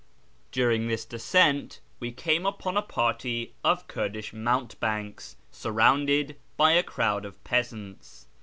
During 0.51 0.87
this 0.87 1.05
descent 1.05 1.79
we 1.99 2.11
came 2.11 2.43
upon 2.43 2.75
a 2.75 2.81
party 2.81 3.53
of 3.63 3.87
Kurdish 3.87 4.33
mountebanks, 4.33 5.35
surrounded 5.51 6.37
by 6.57 6.71
a 6.71 6.81
crowd 6.81 7.23
of 7.23 7.37
peasants. 7.43 8.25